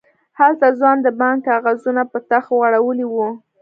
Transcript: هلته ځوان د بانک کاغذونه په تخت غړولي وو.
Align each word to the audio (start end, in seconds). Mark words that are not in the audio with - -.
هلته 0.39 0.67
ځوان 0.79 0.97
د 1.03 1.07
بانک 1.19 1.39
کاغذونه 1.47 2.01
په 2.11 2.17
تخت 2.29 2.49
غړولي 2.61 3.05
وو. 3.09 3.27